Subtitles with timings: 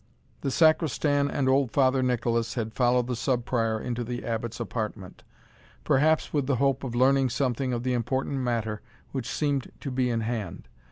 [0.39, 5.21] The Sacristan and old Father Nicholas had followed the Sub Prior into the Abbot's apartment,
[5.83, 10.09] perhaps with the hope of learning something of the important matter which seemed to be
[10.09, 10.67] in hand.